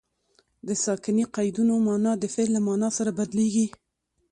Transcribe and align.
د 0.67 0.69
ساکني 0.83 1.25
قیدونو 1.35 1.73
مانا 1.87 2.11
د 2.17 2.23
فعل 2.33 2.49
له 2.55 2.61
مانا 2.67 2.89
سره 2.97 3.11
بدلیږي. 3.19 3.67